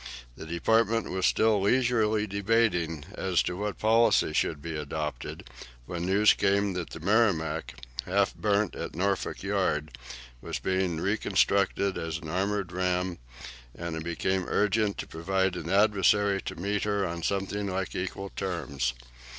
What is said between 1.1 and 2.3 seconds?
was still leisurely